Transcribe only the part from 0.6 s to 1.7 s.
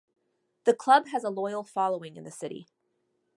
The club has a loyal